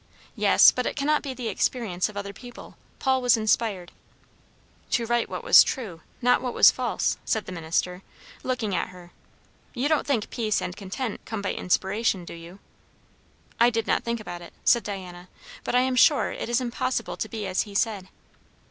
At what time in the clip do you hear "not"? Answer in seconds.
6.23-6.41, 13.85-14.03